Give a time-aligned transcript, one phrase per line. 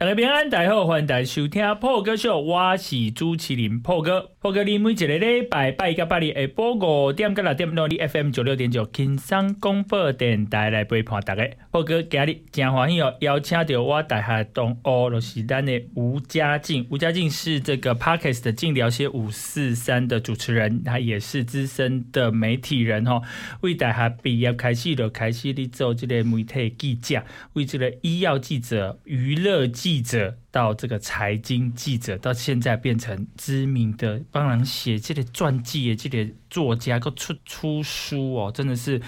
[0.00, 4.30] 大家平安，大家好，欢迎大家收听破歌秀，我是主持人破哥。
[4.40, 11.46] 破哥，你每一个礼拜拜一个拜日下播五点到六点，努力 FM 九六点九轻松广播电台来陪伴大家。
[11.70, 16.86] 破哥今日真欢喜哦，邀请到我大学同学，就是咱的吴家静。
[16.88, 23.20] 吴家静是这个 Podcast 的晋聊些五四三的主持人，他也是资深的媒体人哦。
[23.60, 27.22] 为大学毕业开始就开始的做这个媒体记者，
[27.52, 29.89] 为这个医药记者、娱乐记。
[29.90, 39.02] 记者到这个财经记者，到现在变成知名的帮人写这个传记的这个作家，够出出书哦，真的是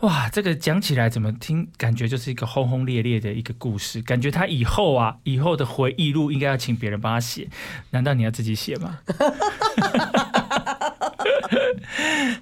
[0.00, 0.28] 哇！
[0.28, 7.48] 这个讲起来怎么听，感觉就是一个轰轰烈烈的一个故事，感觉他以后啊，以后的回忆录应该要请别人帮他写，
[7.90, 8.98] 难道你要自己写吗？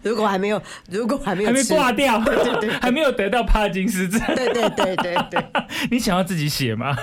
[0.03, 5.47] 如果还没有，如果还没有 还没挂掉，对对对，还没有得到帕金斯症，对对对对对，
[5.93, 6.97] 你想要自己写吗？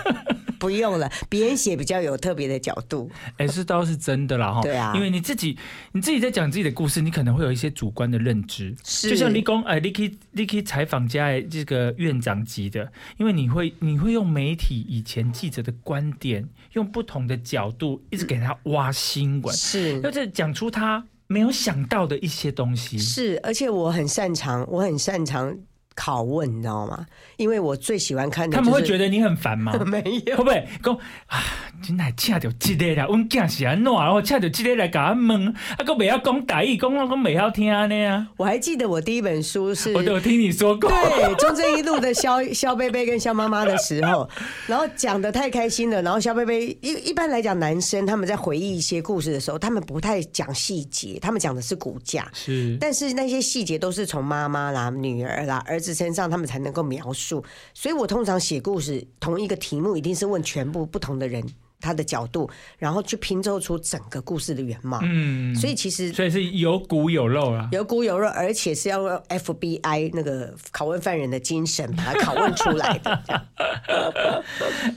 [0.63, 3.12] 不用了，别人写比较有特别的角度。
[3.31, 4.62] 哎、欸，是倒是真的啦哈。
[4.62, 5.58] 对啊，因为你自己
[5.92, 8.73] 你自己在讲自己的故事，你可能会有一些主观的认知。
[8.81, 22.97] 是，就像你讲，哎，你可以你可以采访家的这个院长级的，因为你会你会用媒体以前记者的观点，用不同的角度一直给他挖新闻，是，就是讲出他没有想到的一些东西。
[22.97, 25.53] 是，而且我很擅长，我很擅长。
[25.95, 27.05] 拷问，你知道吗？
[27.38, 28.66] 因为我最喜欢看的、就是。
[28.66, 29.73] 他们会觉得你很烦吗？
[29.86, 30.94] 没有，会不会讲
[31.27, 31.39] 啊？
[31.81, 38.27] 今天请到这个啦，我们讲是安怎，然后请到这个来甲我问，啊，个不要讲台语，讲讲不好听呢啊。
[38.38, 44.30] 我还记得我第一本书是，我都有听你说过，对，中正一路的肖 肖贝贝跟肖妈妈的时候，
[44.67, 57.44] 然后讲的太开心了，然后肖贝贝一一般来讲，男生他们在回忆一些故事的时候，他们不太讲细节，他们讲的是骨架，是，但是那些细节都是从妈妈啦、女儿啦、儿子身上，他们才能够描述。
[57.73, 61.44] 所以我通常写故事，同一个题目一定是问全部不同的人。
[61.84, 65.02] 他的角度，然后去拼凑出整个故事的原貌。
[65.03, 73.22] 嗯，所以其实所以是有骨有肉啊，有骨有肉，而且是要用 FBI 那个拷问犯人的精神把它拷问出来的。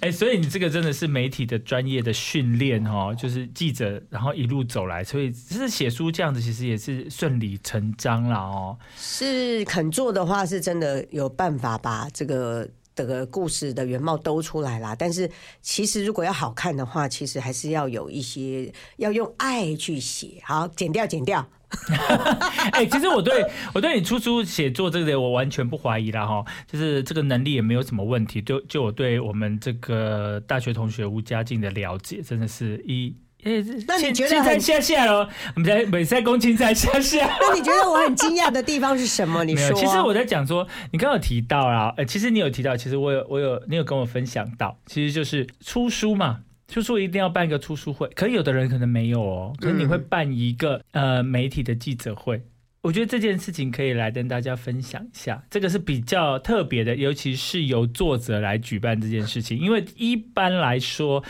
[0.00, 8.78] 哎、欸，所以你这个真的是媒体的专业的训练哦，就是记者，然后一路走来，所以其实写书这样子，其实也是顺理成章了哦。
[8.96, 12.68] 是肯做的话，是真的有办法把这个。
[12.96, 15.30] 这个故事的原貌都出来了，但是
[15.60, 20.40] 其实如果要好看的话，其实还是要有一些要用爱去写。
[20.42, 21.46] 好，剪掉，剪掉。
[22.72, 28.40] 哎、其实我对我对你出书写作这个，我完全不怀疑了哈，就是这个能力也没有什么问题。
[28.40, 33.14] 就就我对我们这个大学同学吴佳静的了解，真的是一。
[33.44, 35.28] 欸、那你觉得很下下喽？
[35.54, 37.28] 我们在每赛公斤在下下。
[37.40, 39.44] 那你觉得我很惊讶的地方是什么？
[39.44, 52.42] 你说，其实我在讲说，你刚刚有提到啦，呃，其实你有提到，其实我有，我有，你有跟我分享到，其实就是出书嘛，出书一定要办一个出书会，可有的人可能没有哦，可是你会办一个、嗯、呃媒体的记者会。
[52.86, 59.58] 我觉得这件事情可以来跟大家分享一下，这个是比较特别的，尤其是由作者来举办这件事情。
[59.58, 61.20] 因为一般来说，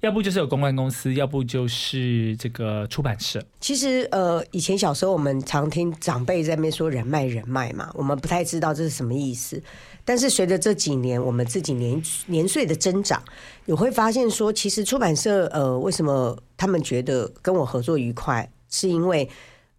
[0.00, 3.44] 要不就是有公关公司，要不就是这个出版社。
[3.60, 9.62] 其实，呃，以前小时候我们常听长辈在那边说人脉人脉嘛，我们不太知道这是什么意思。
[10.06, 13.22] 但是随着这几年我们自己年年岁的增长，
[13.66, 19.28] 你会发现说，其实出版社，呃，为什么他们觉得跟我合作愉快，是因为。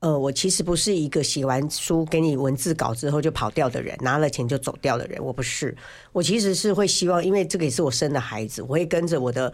[0.04, 5.24] 呃，我其实不是一个写完书给你文字稿之后就跑掉的人，拿了钱就走掉的人。
[5.24, 5.74] 我不是，
[6.12, 9.54] 我其实是会希望，因为这个也是我生的孩子，我会跟着我的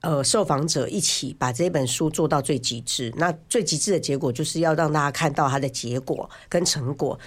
[0.00, 3.12] 呃受访者一起把这本书做到最极致。
[3.18, 7.18] 那最极致的结果就是要让大家看到它的结果跟成果。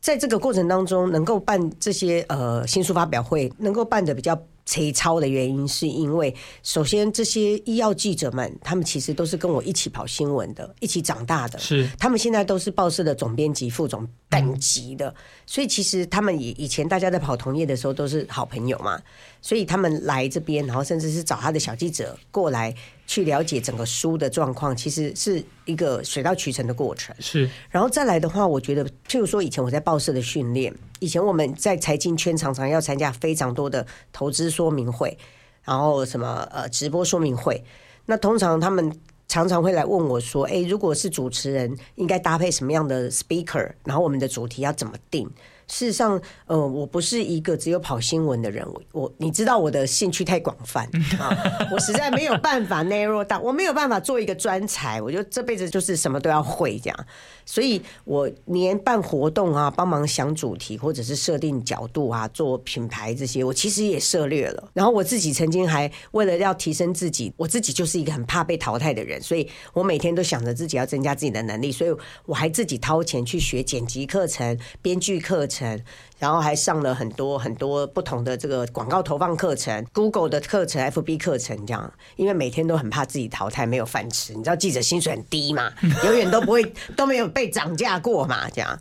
[0.00, 4.40] 在这个过程当中，能够办这些呃新书发表会，能够办得比较。
[4.70, 6.32] 切操的原因是因为，
[6.62, 11.58] 首先这些医药记者们，他们其实都是跟我一起跑新闻的，一起长大的。
[11.58, 15.12] 是，他们现在都是报社的总编辑、副总等级的，
[15.44, 19.02] 所以其实他们以以前大家在跑同业的时候都是好朋友嘛，
[19.40, 22.74] 所以他们来这边，然后甚至是找他的小记者过来。
[23.06, 27.12] 去了解整个书的状况，其实是一个水到渠成的过程。
[27.18, 35.18] 是，然后再来的话，我觉得，譬如说，以前我在报社的训练，以前我们在财经圈常常要参加非常多的投资说明会，
[35.64, 37.60] 然后什么呃直播说明会。
[38.06, 38.96] 那通常他们
[39.26, 43.72] 常常会来问我说：“哎，如果是主持人，应该搭配什么样的 speaker？
[43.82, 45.28] 然后我们的主题要怎么定？”
[45.70, 48.66] 事实上，呃，我不是一个只有跑新闻的人。
[48.92, 50.84] 我你知道我的兴趣太广泛
[51.18, 51.30] 啊，
[51.72, 55.00] 我实在没有办法 narrow down，我没有办法做一个专才。
[55.00, 57.06] 我就这辈子就是什么都要会这样，
[57.46, 64.70] 所以我连办活动啊，帮忙想主题或者是设定角度啊，做品牌这些，我其实也涉猎了。
[64.74, 71.94] 然后我自己曾经还为了要提升自己，我自己就是一个很怕被淘汰的人，所以我每天都想着自己要增加自己的能力，所以
[72.26, 75.59] 我还自己掏钱去学剪辑课程、编剧课程。
[75.60, 75.82] 10
[76.20, 84.34] 然后还上了很多很多不同的这个广告投放课程，Google 的课程、FB 课程这样，因为每天都很怕自己淘汰没有饭吃。
[84.34, 85.72] 你知道记者薪水很低嘛，
[86.04, 86.62] 永远都不会
[86.94, 88.78] 都没有被涨价过嘛，这样。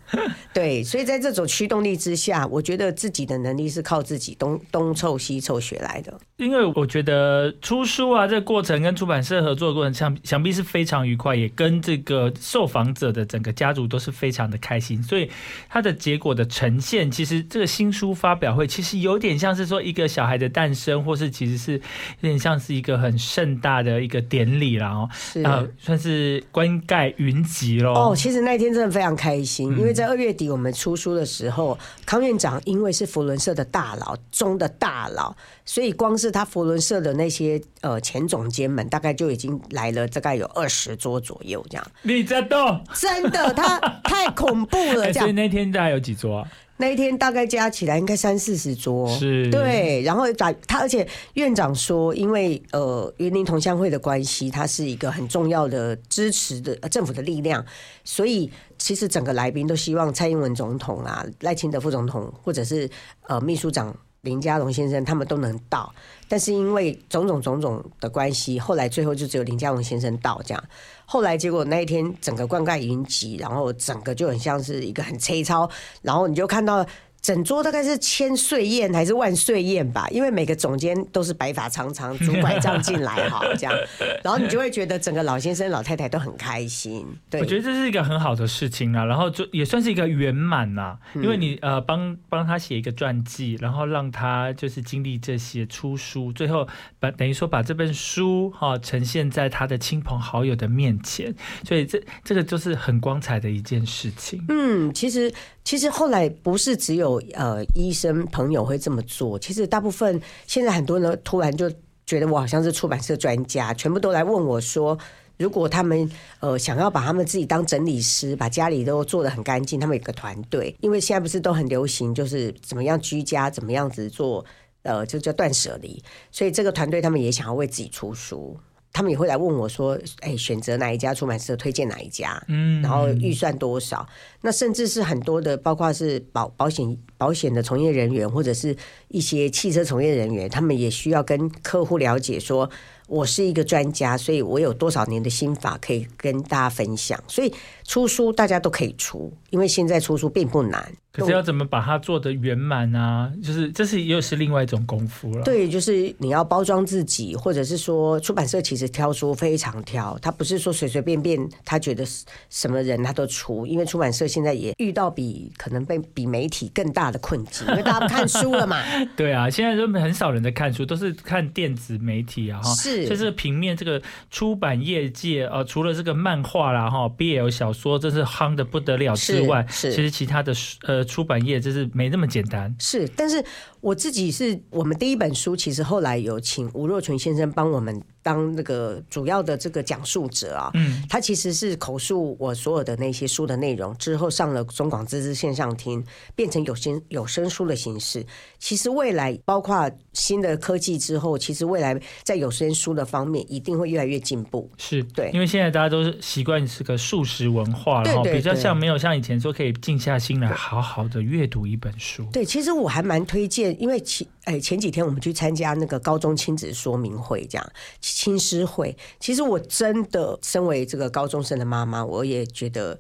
[0.53, 6.13] 对，所以在这种驱动力之下，我觉得自己的能力是靠自己东东凑西凑学来的。
[6.35, 15.31] 因为我觉得出书啊，这个过程跟出版社合作的过程，想想必是非常愉快，也跟这个受访者的整个家族都是非常的开心，所以
[15.69, 17.28] 它的结果的呈现，其实。
[17.29, 21.79] 其实这个新书发表会其实有点像是说一个小孩的诞生，或是其实是有
[22.21, 25.09] 点像是一个很盛大的一个典礼啦，哦，
[25.43, 27.93] 呃，算是冠盖云集喽。
[27.93, 35.35] 哦，其实那天真的非常开心，因为在二月底我们出书的时候，嗯、康院长因为是佛伦社的大佬中的大佬，
[35.65, 41.91] 所以光是他佛伦社的那些呃前总监们，大概就已经来了，大概有二十桌左右这样。
[42.01, 42.83] 你在动？
[42.95, 45.19] 真的，他太恐怖了， 这样。
[45.19, 46.47] 所以那天大概有几桌啊？
[46.81, 50.01] 那一天大概加起来应该三四十桌，是，对。
[50.03, 57.65] 然后打他，而且院长说，因为呃云林同乡会的关系，他是一个很重要的支持的政府的力量，
[58.05, 62.89] 所以其实整个来宾都希望蔡英文总统啊、赖清德副总统或者是
[63.27, 65.94] 呃秘书长林家龙先生他们都能到，
[66.27, 70.63] 但是因为种种种种的关系，后来最后就只有林家龙先生到这样。
[71.06, 75.69] 后来结果那一天整个灌溉云集，然后整个就很像是一个很粗糙，
[76.01, 76.86] 然后你就看到。
[77.21, 83.74] 整桌大概是千岁宴还是万岁宴吧，因为每个总监都是白发苍苍，拄拐杖进来哈，这样，
[84.24, 87.06] 然后你就会觉得整个老先生老太太都很开心。
[87.30, 96.68] 对，我觉得这是一个很好的事情啊，然后就也算是一个圆满呐，因为你呃帮帮他写一个传记，然后让他就是经历这些出书，最后
[97.00, 101.36] 把等于说把这本书哈呈现在他的亲朋好友的面前，
[101.68, 104.44] 所以这这个就是很光彩的一件事情。
[104.48, 105.31] 嗯，其实。
[105.62, 111.71] 其实后来不是只有呃医生朋友会这么做，其实大部分现在很多人突然就
[112.06, 114.98] 觉得我好像是出版社专家，全部都来问我说，
[115.38, 124.44] 如果他们呃想要把他们自己当整理师，把家里都做得很干净，他们有个团队，因为现在不是都很流行，就是怎么样居家，怎么样子做，
[124.83, 128.57] 呃，就叫断舍离，所以这个团队他们也想要为自己出书。
[128.91, 132.41] 他们也会来问我说：“哎，选择哪一家出版社，推荐哪一家？
[132.47, 134.07] 嗯，然后预算多少？
[134.41, 138.75] 那甚至是很多的，包括是保保险保险的从业人员，或者是
[139.07, 142.69] 一些汽车从业人员，他们也需要跟客户了解说。”
[143.09, 147.19] 我是一个专家，所以我有多少年的心法可以跟大家分享。
[147.27, 147.51] 所以
[147.83, 150.94] 出书大家都可以出，因为现在出书并不难。
[151.11, 153.31] 可是要怎么把它做的圆满啊？
[153.44, 155.44] 就是这是又是另外一种功夫了。
[155.44, 162.06] 对，就是你要包装自己，或者是说出版社其实挑书非常挑，他不是说随随便便他觉得
[162.50, 168.77] 什么人他都出，因为出版社现在也遇到比可能被比媒体更大的困境， 因为大家不看书了嘛。
[169.15, 172.61] 对啊，现在都很少人在看书，都是看电子媒体啊。
[172.61, 173.07] 哈，是。
[173.07, 180.53] 就是平面这个出版业界啊，除了这个漫画啦哈，BL 小说这是夯的不得了之外，是，是其实其他的
[180.83, 182.73] 呃出版业就是没那么简单。
[182.79, 183.43] 是，但是
[183.81, 188.01] 我自己是我们第一本书，其实后来有请吴若权先生帮我们。
[188.29, 198.23] 当那个主要的这个讲述者啊，嗯，他其实是口述我所有的那些书的内容，之后上了中广自治线上听，变成有声有声书的形式。
[198.59, 204.69] 其实未来包括新的科技之后，其实未来在有声书的方面一定会越来越进步。
[204.77, 212.23] 是对，因为现在大家都是习惯是个素食文化，然后比较像没有像以前说可以静下心来好好的阅读一本书。
[212.31, 214.27] 对，其实我还蛮推荐，因为其。
[214.49, 218.97] 哎，前几天我们去参加那个高中亲子说明会，这样亲师会。
[219.19, 222.99] 其实我真的身为这个高中生的妈妈，我也觉得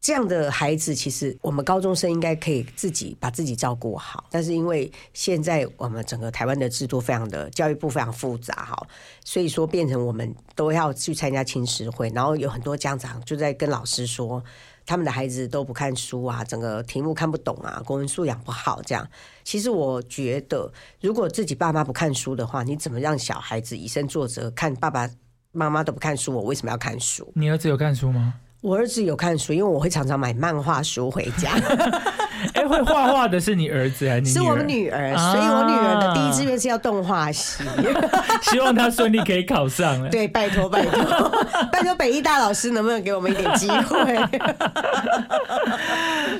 [0.00, 4.24] 这样的孩子，其实我们高中生应该可以自己把自己照顾好。
[4.30, 8.86] 但是因为现在我们整个台湾的制度非常的教育部非常复杂哈，
[9.24, 14.40] 所以说变成我们都要去参加亲师会，然后有很多家长就在跟老师说。
[14.88, 19.06] 他们的孩子都不看书啊，整个题目看不懂啊，国文素养不好，这样。
[19.44, 24.50] 其实我觉得，如果自己爸妈不看书的话，你怎么让小孩子以身作则？
[24.52, 25.06] 看爸爸
[25.52, 27.30] 妈妈都不看书，我为什么要看书？
[27.34, 28.32] 你儿子有看书吗？
[28.62, 31.52] 我儿子有看书，因为我会常常买漫画书回家。
[32.58, 34.28] 哎、哎，会画画的是你儿子还是你？
[34.28, 37.62] 是我们女儿，啊、所以我女儿的第一志愿是要动画系，
[38.50, 40.08] 希望她顺利可以考上。
[40.10, 41.30] 对，拜托拜托
[41.70, 44.16] 拜托北艺大老师能不能给我们一点机会？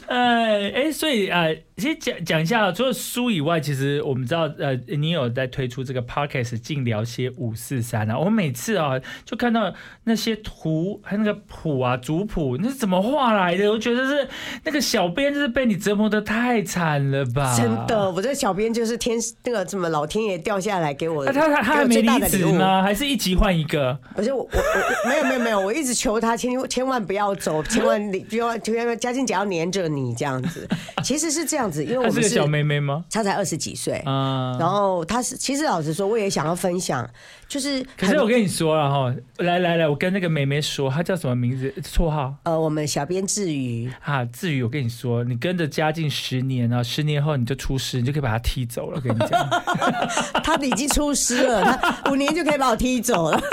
[0.08, 1.42] 哎哎，所以啊。
[1.42, 8.18] 呃其实讲讲一下，除了书以外，其实我们知道，呃，你有在推出这个 podcast 晋聊些五四三啊。
[8.18, 8.94] 我每次啊，
[9.24, 9.72] 就看到
[10.02, 13.70] 那些图，还有那个谱啊，族谱，那是怎么画来的？
[13.70, 14.28] 我觉得是
[14.64, 17.56] 那个小编就是被你折磨得太惨了吧？
[17.56, 21.32] 真的，我这小编就是天那个什么老天爷掉下来给我的。
[21.32, 22.82] 他他他还没离职吗？
[22.82, 23.98] 还是一集换一个？
[24.14, 30.66] 不是我我我没有没有没有，我一直求他千千万不要走，千万你不要千万嘉靖姐要黏着你这样子。
[31.02, 31.84] 其实是这样子。
[31.84, 33.04] 因为我们是，小妹妹吗？
[33.10, 37.08] 她才二十几岁，啊，然后她是，其实老实说，我也想要分享，
[37.48, 41.72] 就是，可是我跟你说了哈，来来来，我跟那个妹妹说，她叫什么名字？
[41.82, 42.34] 绰号？
[42.42, 48.96] 呃，我们小编志宇啊，志宇，我跟你说，你跟着嘉靖十年啊，十年后你就出师，你就可以把他踢走了。
[48.96, 49.48] 我跟你讲，
[50.44, 53.40] 他已经出师了，他五年就可以把我踢走了。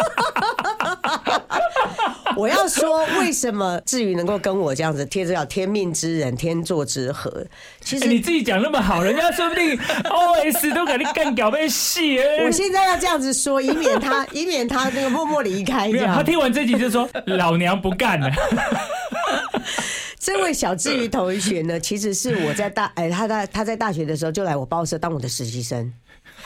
[2.37, 7.43] 我要说，为什么至于能够跟我这样子贴着叫天命之人，天作之合？
[7.79, 12.19] 其实、欸、你自己讲那么好，人家说不定 OS 都给你干掉被戏。
[12.45, 15.87] 我现在要这样子说，以免他，以免他那个默默离开。
[15.87, 18.29] 没有，他听完这集就说：“老娘不干了。”
[20.17, 25.93] 这位小志宇同学呢，其实是我在大哎，他在他在大学的时候就来我报社当我的实习生。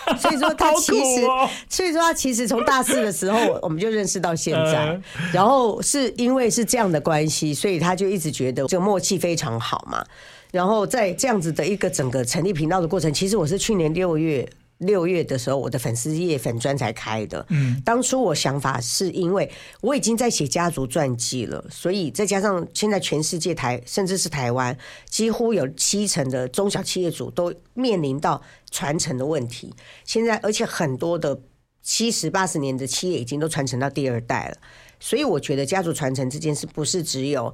[0.20, 5.00] 所以说他其实，哦、所以说他其实从大四的时候我们就认识到现在，
[5.34, 10.06] 然后是因为是这样的关系，所以他就一直觉得这个默契非常好嘛。
[10.52, 14.48] 然后在这样子的一个整个成立频道的过程，其实我是去年六月。
[14.79, 17.45] 六月的时候，我的粉丝页粉专才开的。
[17.50, 19.50] 嗯，当初我想法是因为
[19.81, 24.77] 我已经在写家族传记了，所以再加上现在全世界台甚至是台湾，
[25.09, 29.74] 几乎有七成的中小企业主都面临到传承的问题。
[30.05, 31.41] 现在而且很多的
[31.81, 34.57] 七十八十年的企业已经都传承到第二代了，
[35.00, 37.53] 所以我觉得家族传承这件事不是只有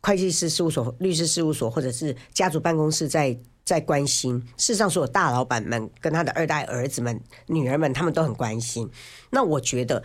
[0.00, 3.38] 会计师事务所、律师事务所或者是家族办公室在。
[3.64, 8.90] 在关心，事实上，所有大老板们跟他的二代儿子们、女儿们，他们都很关心。
[9.30, 10.02] 那我觉得，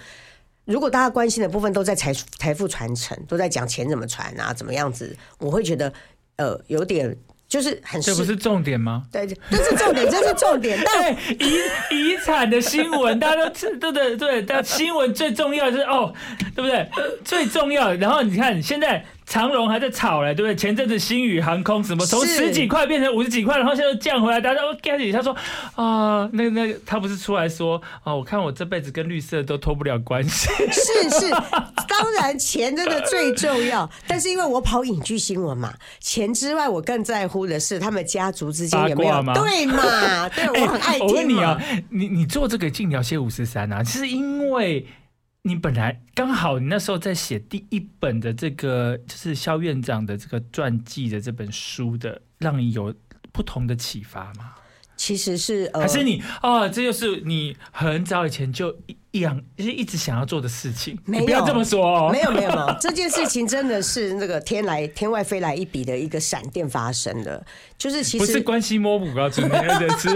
[0.64, 5.92] 如果大家关心的部分都在财财富传承，都在讲钱怎么传啊，怎么样子，我会觉得，
[6.38, 7.14] 呃，有点
[7.50, 8.02] 就是很。
[8.02, 9.04] 这不是重点吗？
[9.12, 10.80] 对，这是重点，这是重点。
[10.86, 11.54] 但遗
[11.92, 16.14] 遗产的新闻，大家都对对对，但新闻最重要的是哦，
[16.56, 16.90] 对不对？
[17.26, 17.94] 最重要。
[17.96, 19.06] 然后你看现在。
[19.30, 20.56] 长荣还在炒嘞，对不对？
[20.56, 24.42] 前阵子星宇航空什么从十几块变成五十几块，然后现在又降回来。
[24.42, 25.36] 大家说开始他说
[25.76, 30.50] 啊，那那他不是出来说啊，我看我这辈子跟绿色都脱不了关系。
[30.72, 31.30] 是是，
[31.88, 40.28] 当然钱真的最重要，但是因为我跑影剧新闻嘛，钱之外我更在乎的是他们家族之间有没有对嘛？
[40.34, 41.14] 对，我很爱听、欸。
[41.14, 44.88] 我问你啊，你你做这个晋聊些五十三啊，是因为。
[45.44, 52.94] 你本来刚好，你那时候在写第一本的这个，就是肖院长的这个传记的这本书的，让你有
[53.32, 54.54] 不同的启发吗？
[54.98, 58.78] 其实是，呃、还是你哦，这就是你很早以前就
[59.12, 61.00] 一样，就是一直想要做的事情。
[61.06, 67.42] 没有，不要这么说哦，没有没有没有， 这件事情真的是那个天来天外飞来一笔的一个闪电发生的，
[67.78, 70.10] 就是其实不是关系摸不告诉你的是。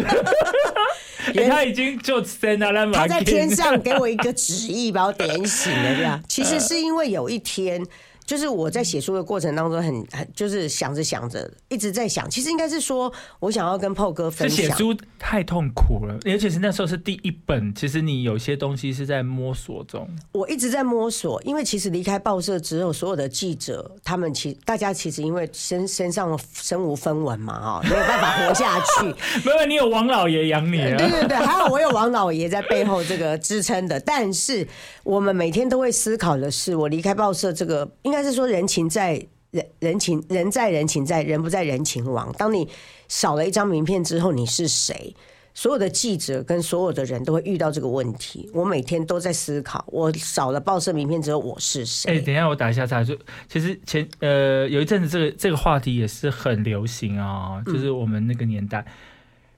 [1.36, 6.22] 欸、他已经就在那了，他在天上给我一个旨意，把我点醒了，这样。
[6.27, 7.86] 其实是因为有一天。
[8.25, 12.30] 就是我在写书的过程当中很，很很就是想着想着，一直在想。
[12.30, 14.65] 其实应该是说，我想要跟 PO 哥分享。
[14.65, 17.74] 写书太痛苦了，尤其是那时候是第一本。
[17.75, 20.08] 其实你有些东西是在摸索中。
[20.32, 29.06] 我一直在摸索，因为其实离开报社之后，所有的记者他们其大家其实因为身身上身无分文嘛，啊，没有办法活下去。
[29.44, 30.98] 没有，你有王老爷养你啊。
[30.98, 34.00] 对对对，还好我有王老爷在背后这个支撑的。
[34.00, 34.65] 但是
[35.03, 37.89] 我们每天都会思考的是，我离开报社这个。
[38.03, 42.34] 应该是说人情在人人情人在人情在人不在人情亡。
[42.38, 42.67] 当你
[43.08, 45.15] 少了一张名片之后，你是谁？
[45.55, 48.50] 所有的记者跟所有的人都会遇到这个问题。
[48.55, 52.10] 我每天都在思考，我少了报社名片之后，我是谁？
[52.10, 53.03] 哎、欸，等一下，我打一下岔。
[53.03, 53.15] 就
[53.48, 58.88] 其实前呃有一阵子，这个这个话题也是很流行啊、哦，就是我们那个年代，嗯、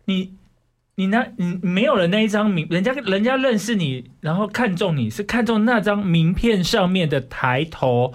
[0.07, 0.33] 你
[0.95, 8.13] 你那你没有了那一张名，人家人家认识你，然后看中你是看中那张名片上面的抬头。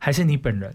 [0.00, 0.74] 还是你本人？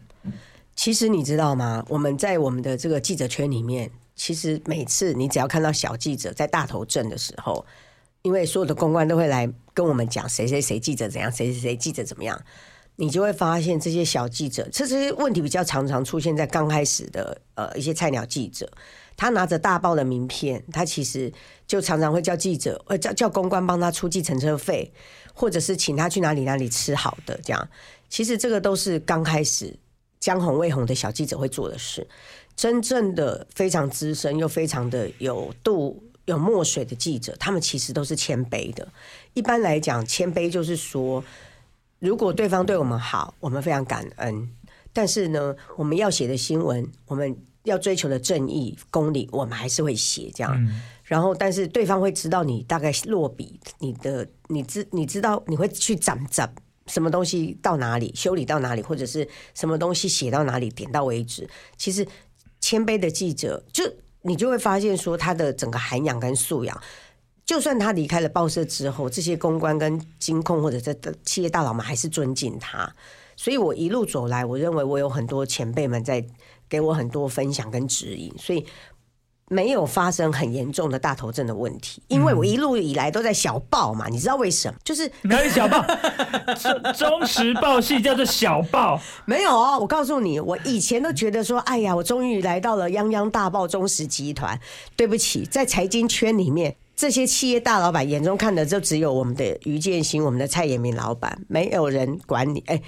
[0.75, 1.84] 其实你知道吗？
[1.89, 7.65] 我们在我们的这个记者圈里面，其实每次你只要看到小记者在大头阵的时候，
[8.22, 12.39] 因为所有的公关都会来跟我们讲谁谁谁记者怎样，谁谁谁记者怎么样。
[12.98, 18.72] 你就会发现这些小记者，这这些问题比较常常出现在刚开始的呃一些菜鸟记者，
[19.17, 21.32] 他拿着大报的名片，他其实
[21.67, 24.94] 就常常会叫记者，呃叫叫公关帮他出计程车费，
[25.34, 27.67] 或者是请他去哪里哪里吃好的这样。
[28.09, 29.75] 其实这个都是刚开始
[30.19, 32.07] 江红未红的小记者会做的事。
[32.55, 38.88] 真正的非常资深又非常的有度有墨水的记者，他们其实都是谦卑的。
[39.33, 41.24] 一般来讲，谦卑就是说，
[42.00, 44.50] 如果对方对我们好，我们非常感恩。
[44.93, 50.55] 但是呢，我们要写的新闻，我们要追求的正义、公理，我们还是会写这样。
[50.57, 56.55] 嗯、然后，但是对方会知道你大概落笔，你的你知你知道你会去斩斩
[56.88, 61.50] 什么东西到哪里，修理到哪里，或者是什么东西写到哪里，点到为止。
[61.77, 62.08] 其实。
[62.62, 63.84] 谦卑的记者，就
[64.24, 66.82] 你就会发现说，他的整个涵养跟素养，
[67.46, 72.92] 就算他离开了报社之后，这些公关跟金控或者这的企业大佬们还是尊敬他。
[73.36, 76.25] 所以我一路走来，我认为我有很多前辈们在
[76.68, 78.65] 给我很多分享跟指引，所以。
[79.48, 84.80] 没有发生很严重的大头症的问题，因为我一路以来都在小报嘛，你知道为什么？
[84.84, 85.86] 就是哪里小报？
[86.94, 89.00] 中时报系叫做小报？
[89.25, 94.60] 没有哦，我告诉你，我以前都觉得说，哎呀，我终于来到了泱泱大报中时集团。
[94.96, 102.64] 对不起，在财经圈里面，这些企业大老板眼中看的就只有我们的余建新、我们的蔡衍明老板，没有人管你。
[102.66, 102.82] 哎。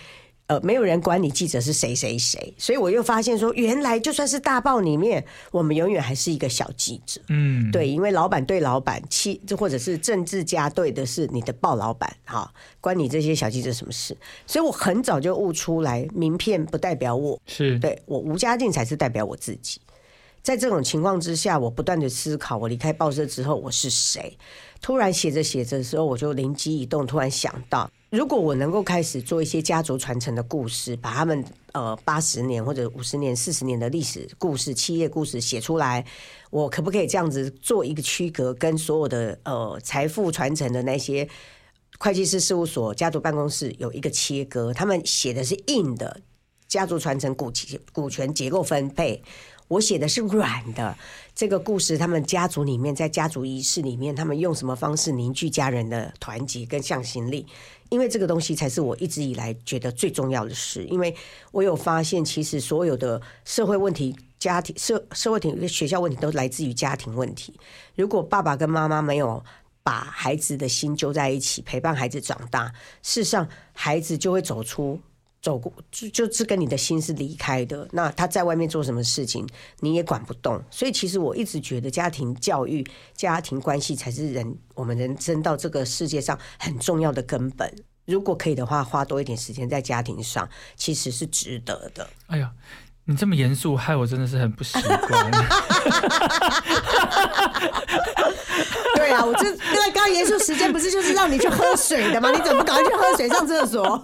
[0.47, 7.19] 呃，没有人管你记者是谁谁谁，所以我又发现说，原来就算是大报里面，我们永远还是一个小记者。
[7.27, 12.49] 嗯，对，因为老板对老板，气或者是政治家对的是你的报老板，哈，
[12.79, 14.15] 关你这些小记者什么事？
[14.45, 19.81] 所以我很早就悟出来，名片不代表我，是对我吴家静才是代表我自己。
[20.41, 24.37] 在这种情况之下，我不断的思考，我离开报社之后我是谁？
[24.81, 27.91] 突然写着写着的时候，我就灵机一动，突然想到。
[28.09, 36.05] 如果我能够开始做一些家族传承的故事，把他们呃八十年或者五十年、四十年的历史故事、企业故事写出来，
[36.49, 41.27] 我可不可以这样子做一个区隔，跟所有的呃财富传承的那些
[41.99, 44.73] 会计师事务所、家族办公室有一个切割？
[44.73, 46.21] 他们写的是硬的
[46.65, 47.51] 家族传承股
[47.91, 49.21] 股权结构分配。
[49.67, 50.97] 我写的是软的
[51.37, 57.45] 这个故事，他们家族里面在家族仪式里面，他们用什么方式凝聚家人的团结跟向心力？
[57.89, 60.83] 因为这个东西才是我一直以来觉得最重要的事。
[60.85, 61.15] 因为
[61.51, 67.53] 我有发现，其实所有的社会问题、家庭社社会问题、学校问题都来自于家庭问题。
[67.93, 69.45] 如果爸爸跟妈妈没有
[69.83, 72.73] 把孩子的心揪在一起，陪伴孩子长大，
[73.03, 74.99] 事实上孩子就会走出。
[75.41, 79.47] 走过就就是跟你的心是离开的，那他在外面做什么事情
[79.79, 87.73] 你也管不动，所以其实我一直觉得家庭教育、家庭关系才是人我们人生到这个世界上很重要的根本。
[88.05, 92.09] 如果可以的话，花多一点时间在家庭上，其实是值得的。
[92.27, 92.53] 哎呀，
[93.09, 95.31] 你这么严肃，害我真的是很不习惯。
[98.95, 102.29] 对啊，我这因为刚刚严肃时间不是就是让你去喝水的吗？
[102.31, 103.81] 你怎么不赶快去喝水上厕所？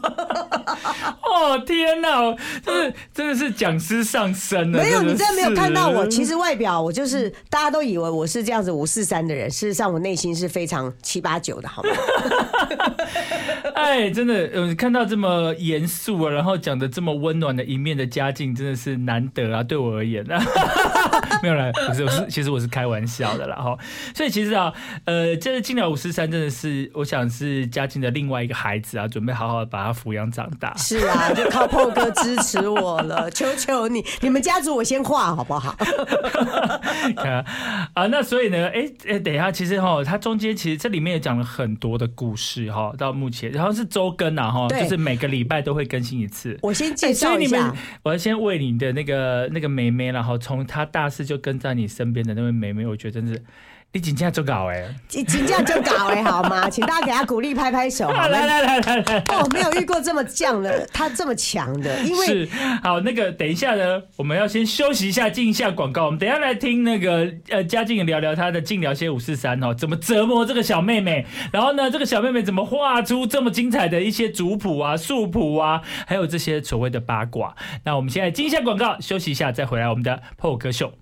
[1.22, 2.34] 哦天哪，
[2.66, 4.80] 真的真的是讲师上身了。
[4.82, 6.08] 没有，你真的没有看到我。
[6.08, 11.90] 其实外表我就是大家都以为我是这样子五四三的人，事实上我内心是非常七八九的，好吗？
[13.76, 20.42] 哎，真的，嗯，看到这么严肃啊，然后讲的这么温暖的一面的家境，真的是难得啊，对我而言啊。
[21.42, 23.78] 没有啦，不是，我是其实我是开玩笑的啦哈。
[24.16, 24.72] 所以其实啊，
[25.06, 30.74] 呃，这个晋聊五十三真的是，我想是嘉靖的另外一个孩子啊，准备好好的把他抚养长大。
[30.78, 35.76] 是啊， 就靠 PO 哥支持我了，求求你， 你们家族我先画好不好？
[37.18, 37.46] 啊
[37.94, 46.58] 啊，那所以呢，哎哎，等一下，其实哈，它中间其实这里面也讲了很多的故事哈，到目前然后是周更啊哈，就是每个礼拜都会更新一次。
[46.62, 53.42] 我先介绍一下，你们我要先为你的那个那个妹妹，然后从她大四就跟在你身边的那位妹妹，我觉得真是。
[53.96, 56.66] 你请假就搞哎，请请假就搞哎，好吗？
[56.68, 58.10] 请大家给他鼓励，拍拍手。
[58.10, 62.50] 来来来来来，哦，没有遇过这么犟的，他这么强的，因为是
[62.82, 66.08] 好那个，等一下呢，我们要先休息一下，进一下广告。
[66.08, 77.56] 我们等一下来听那个呃，嘉靖聊聊他的静聊些五四三哦，怎么折磨这个小妹妹，然后呢，这个小妹妹怎么画出这么精彩的一些族谱啊、素谱啊，还有这些所谓的八卦。
[77.84, 80.94] 那我们现在进一下广告，休息一下，再回来我们的 PO 哥秀。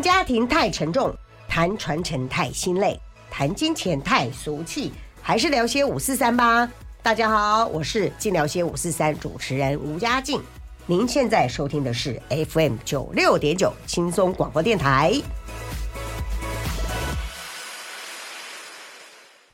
[0.00, 1.14] 家庭太沉重，
[1.48, 2.98] 谈传承太心累，
[3.30, 6.68] 谈金钱太俗气，还是聊些五四三吧。
[7.02, 10.40] 大家好，我是尽聊些五四三主持人吴佳静。
[10.86, 15.20] 您现在收听的是 FM 九六点九轻松广播电台。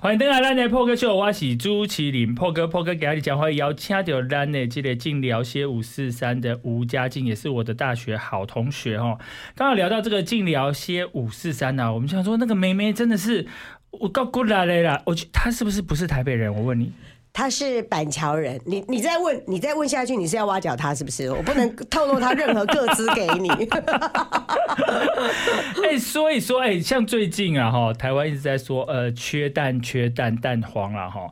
[0.07, 2.64] 欢迎登来咱的破哥秀，我是朱麒麟破哥。
[2.69, 9.19] 破哥给你讲话，要请到咱的这个静聊些五四三的吴佳静，也是我的大学好同学哦。
[9.57, 13.49] 刚刚聊到这个静聊些五四三呢，我们想说那个妹妹真的是
[13.90, 16.55] 我够过来的啦，我去她是不是不是台北人？
[16.55, 16.92] 我问你。
[17.37, 21.31] 他是板桥人，你你再问，你再问下去，你是要挖角他是不是？
[21.31, 23.51] 我不能透露他任何个资给你。
[25.85, 31.31] 哎、欸，所以说，哎、像最近啊，哈，台湾一直在说，呃，缺蛋，缺蛋，蛋黄了，哈。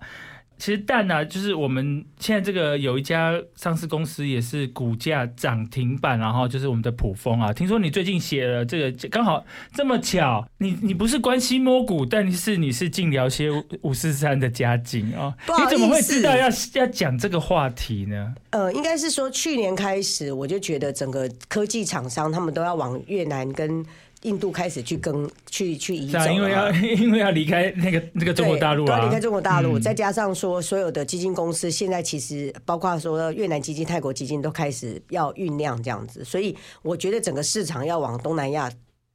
[0.57, 7.53] 其实蛋呢、啊，就是我们现在这个有一家上市公司也是股价涨停板，然后就是我们的普丰啊。
[7.53, 13.51] 听说你最近写了这个，刚好这么巧，你你不是关心摸股，但是你是晋聊些
[13.83, 15.35] 五四三的家境啊。
[15.47, 18.35] 你怎么会知道要要讲这个话题呢？
[18.51, 23.85] 呃，应该是说去年开始，我就觉得整个科技厂商他们都要往越南跟。
[24.25, 38.71] 印度开始去跟去去移走，因为要 因为要离开那个那个中国大陆啊，离开中国大陆，再加上说所有的基金公司现在其实包括说越南基金、泰国基金都开始要酝酿这样子，所以我觉得整个市场要往东南亚、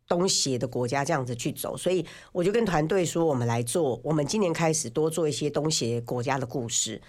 [0.07, 7.01] 东协的国家这样子去走，所以我就跟团队说，我们来做，我们今年开始多做一些东协国家的故事，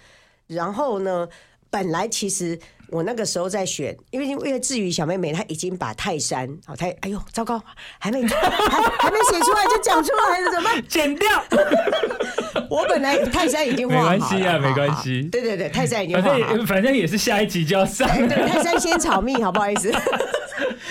[0.47, 1.27] 然后呢，
[1.71, 2.59] 本来其实。
[2.91, 7.57] 我那个时候在选，因为因为至于小妹妹，她已经把泰山，哦，她哎呦，糟糕，
[7.97, 10.83] 还没还还没写出来就讲出来了，怎么办？
[10.89, 11.29] 剪掉。
[12.69, 15.21] 我本来泰山已经画好了，没关系啊，没关系。
[15.31, 18.05] 对对对，泰山已经画好了，反正反正也是下一集就要上。
[18.09, 19.89] 对，对，泰山先炒蜜，好不好意思？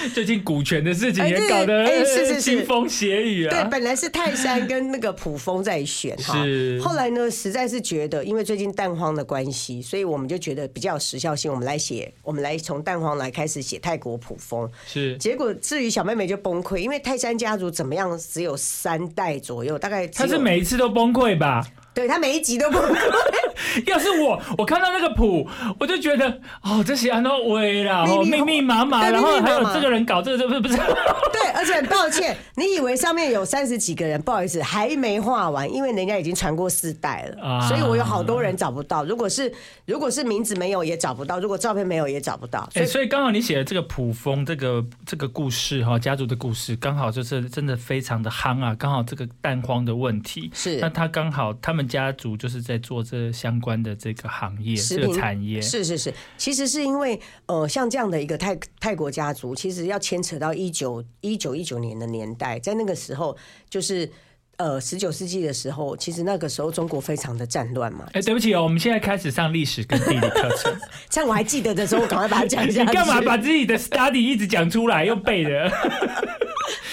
[0.14, 3.50] 最近股权的事情也搞得哎，是是风血雨啊。
[3.50, 6.80] 对，本来是泰山跟那个普丰在选哈，是。
[6.80, 14.70] 后来呢，实在是觉得因为最近蛋荒的关系，所以我们就觉得比较有时效性，我们来写，我们来从蛋荒来开始写泰国普丰。
[14.86, 15.16] 是。
[15.18, 21.66] 结果至于小妹妹就崩溃，因为泰山家族怎么样，只有三代左右，大概他是每一次都崩溃吧？
[21.92, 22.98] 对，他每一集都崩溃。
[23.86, 25.46] 要是我，我看到那个谱，
[25.78, 30.76] 我就觉得哦，这些安都威啦，哦，密密麻麻，然后还有这个人搞这个，这不是不是？
[31.32, 39.04] 对，而且很抱歉，你以为上面有三十几个人，不好意思，还没画完，因为人家已经传过四代了，啊、所以我有好多人找不到。
[39.04, 39.52] 如果是
[39.84, 42.68] 如果是名字没有也找不到，如果照片没有也找不到。
[42.72, 54.30] 所以、欸、所以刚好你写的这个谱风这个这个故事哈，家族的故事，刚好就是真的非常的夯啊，刚好这个蛋荒的问题是，那他刚好他们家族就是在做这相关的这个。
[54.30, 63.36] 行业这个产业是是是，其实是因为呃，像这样的一个泰泰国家族，其实要牵扯到一九一九一九年的年代，在那个时候，
[63.68, 64.08] 就是
[64.56, 68.06] 呃十九世纪的时候，其实那个时候中国非常的战乱嘛。
[68.12, 70.74] 哎，对不起哦，我们现在开始上历史跟地理课程，
[71.10, 72.84] 像我还记得的时候，我赶快把它讲一下。
[72.86, 75.70] 你干嘛把自己的 study 一直讲出来又背的？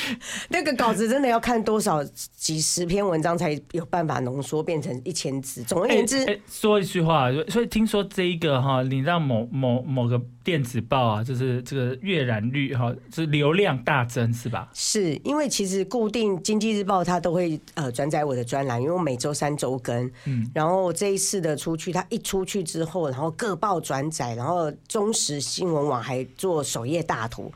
[0.49, 2.03] 那个稿子真的要看多少
[2.35, 5.63] 几十篇文章才有办法浓缩变成一千字。
[5.63, 14.69] 总而言之，欸欸，说一句话，所以听说这一个哈，你让某某某个电子报啊，就是这个阅览率哈，是流量大增是吧？
[14.73, 27.51] 是因为其实固定经济日报它都会呃转载我的专栏，因为我每周三周更，嗯，然后这一次的出去，它一出去之后，然后各报转载，然后中时新闻网还做首页大图，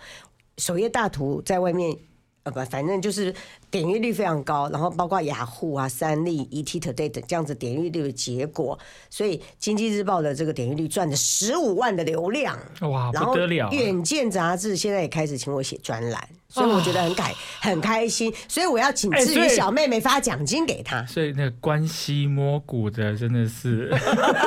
[0.58, 1.98] 首页大图在外面。
[2.44, 3.34] 呃不，反正就是
[3.70, 8.78] 点阅率非常高，然后包括雅虎啊、三立、ETtoday 等这样子点阅率的结果，
[9.10, 13.56] 所以经济日报的这个点阅率赚了十五万的流量，哇，不得了！
[13.58, 16.30] 然后远见杂志现在也开始请我写专栏。
[16.52, 21.04] 所以我觉得很开很开心，所以我要请至于小妹妹发奖金给她。
[21.06, 23.90] 所以那个关系摸骨的真的是，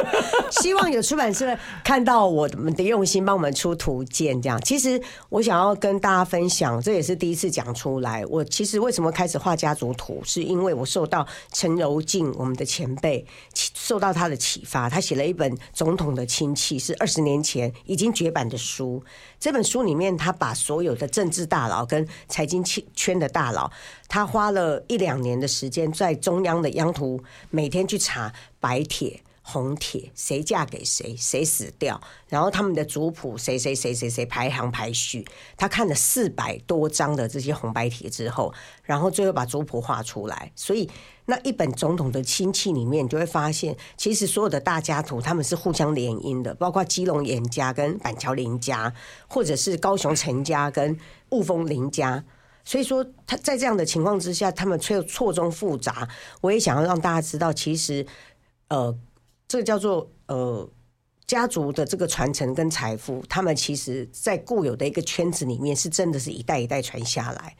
[0.61, 4.61] 希望有出版社看到我们的用心，帮我们出图鉴这样。
[4.61, 8.25] 其实我想要跟大家分享，这也是第一次讲出来。
[8.27, 19.03] 我其实为什么开始画家族图，是因为我受到陈柔静我们的前辈受到他的启发，他写了一本《总统的亲戚》，是二十年前已经绝版的书。
[19.41, 23.71] 这本书里面，他把所有的政治大佬跟财经圈的大佬，
[24.09, 29.21] 他花了一两年的时间，在中央的央图每天去查白铁。
[29.47, 35.23] 红帖谁嫁给谁，谁死掉，然后他们的族谱谁谁谁谁谁排行排序，
[35.55, 38.55] 他看了四百多张的这些红白帖之后，
[38.85, 40.51] 然后最后把族谱画出来。
[40.57, 40.89] 所以
[41.27, 48.95] 那一本总统的亲戚里面，你就会发现，其实所有的大家族他们是互相联姻的，包括基隆严家跟板桥林家，
[49.29, 50.99] 或者是高雄陈家跟
[51.33, 52.25] 雾峰林家。
[52.65, 56.09] 所以说他在这样的情况之下，他们却错综复杂。
[56.41, 58.07] 我也想要让大家知道，其实
[58.69, 58.97] 呃。
[59.47, 60.69] 这叫做呃
[61.27, 67.57] 家族的这个传承跟财富，他们其实在固有的一个圈子里面，是真的是一代一代传下来。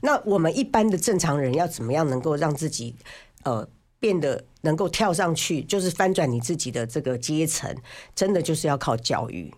[0.00, 2.94] 那我们一般的正常人要怎么样能够让自己
[3.42, 7.74] 呃变得能够跳上去，就是翻转你自己的这个阶层，
[8.14, 9.52] 真的就是要靠教育。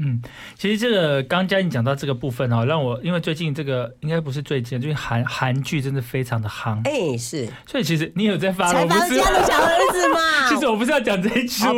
[0.00, 0.22] 嗯，
[0.56, 6.80] 其实这个刚嘉颖讲到这个部分哦，让我因为最近这个应该不是最近，最近韩韩剧真的非常的夯。
[6.84, 10.48] 哎、欸，是，所以其实你有在发，采访家的小儿子嘛？
[10.48, 11.72] 其实我不是要讲这一出啊，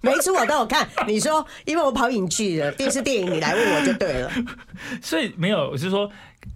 [0.00, 0.88] 每一出我都有看。
[1.06, 4.30] 你说，因为我跑影剧的电视电影，你来问我就对了。
[5.00, 6.10] 所以没有，我是说。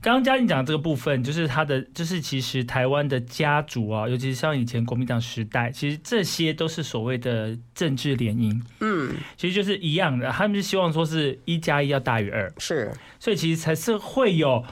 [0.04, 8.60] 刚刚嘉玲讲的这个部分，就是他的，就是其实台湾的家族啊，尤其是像以前国民党时代，其实这些都是所谓的政治联姻。
[8.80, 14.62] 嗯，其实就是一样的，他们是希望说是一加一要大于二，是，所以其实才是会有，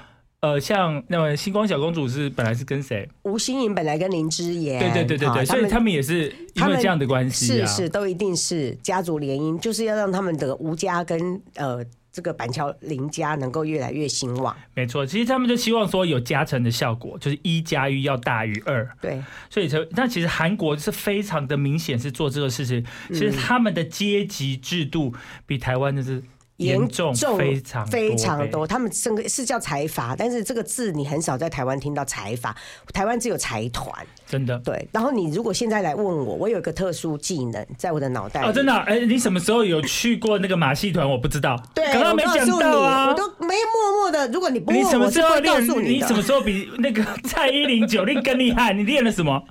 [0.40, 3.08] 呃，像那么星光小公主是本来是跟谁？
[3.22, 11.82] 吴心颖本来跟林之言，对对对对对，所以他们也是因为这样的关系，是是都一定是家族联姻，就是要让他们的吴家跟呃。
[12.12, 15.06] 这个板桥林家能够越来越兴旺，没错。
[15.06, 18.88] 其实他们就希望说有加成的效果，就是一加一要大于二。
[19.00, 22.84] 对，所以才，那其实韩国是非常的明显是做这个事情。
[23.08, 25.14] 其实他们的阶级制度
[25.46, 26.22] 比台湾的是。
[26.58, 32.56] 严重非常非常多，他们是叫财阀，但是这个字你很少在台湾听到财阀，
[32.92, 33.90] 台湾只有财团，
[34.32, 34.88] 真的对。
[34.90, 41.06] 然后你如果现在来问我，我有一个特殊技能在我的脑袋哦，真的，哎，你什么时候有去过那个马戏团？
[41.06, 44.26] 我不知道，对，刚刚没讲到啊，我都没默默的。
[44.28, 48.72] 如果你不问我，我就会告诉你，你什么时候比那个蔡依林、九令更厉害？
[48.72, 49.42] 你练了什么？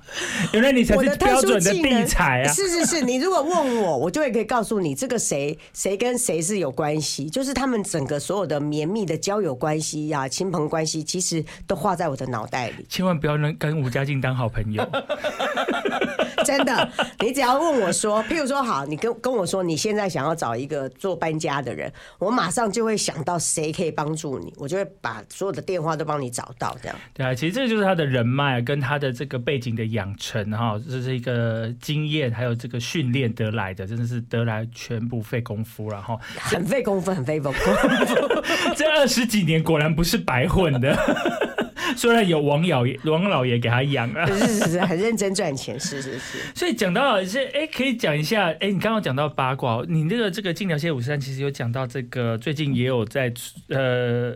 [0.52, 2.52] 原来你才是标准的地才啊！
[2.52, 7.30] 是是是，你如果问我，我就会可以告诉你，这个谁谁跟谁是有关系。
[7.30, 12.86] 就是他们整个所有的绵密的交友关系呀、亲朋关系，其实都画在我的脑袋里。
[12.88, 14.71] 千万不要能跟吴家靖当好朋友，
[16.44, 16.88] 真的。
[17.20, 26.76] 你只要问我说，譬如说，好，你跟跟我说，你现在想要找一个做搬家的人，我马上就会想到谁可以帮助你，我就会把所有的电话都帮你找到。
[26.82, 37.12] 这样对啊，其实这就是他的人脉跟他的这个背景的养成哈，这是一个经验，还有这个训练得来的，真的是得来全不费功夫，然后很费功夫。
[37.12, 37.60] 很费功夫，
[38.74, 40.96] 这二十几年果然不是白混的。
[41.96, 46.38] 虽然有王老爷、王老爷给他养啊， 是是是，很认真赚钱，是是是。
[46.54, 53.32] 所以讲到是，哎，可以讲一下，哎，你刚刚讲到八卦，你那个这个《晋聊街五十三》其实有讲到这个，最近也有在
[53.68, 54.34] 呃，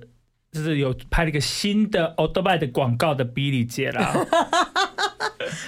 [0.53, 4.15] 就是有拍了一个新的欧多拜的广告的 Billy 姐啦。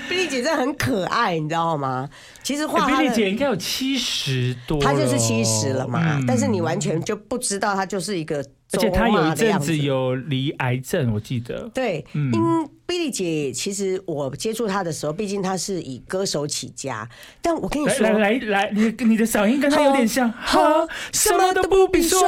[0.08, 2.08] 比利姐真的很可爱，你知道吗？
[2.42, 6.18] 其实画比利姐应该有七十多，她就是七十了嘛。
[6.18, 11.68] 嗯、但是你完全就不知道，她就是一个，而且他有一阵子有离癌症，我记得。
[11.72, 17.09] 对，嗯，因比利姐其实我接触她的时候，毕竟她是以歌手起家，
[17.40, 22.20] 但我跟你说，来来来，你你的嗓音跟她有点像，哈，什么都不必说。